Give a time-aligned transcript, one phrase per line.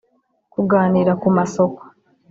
[0.53, 1.81] kuganira ku masoko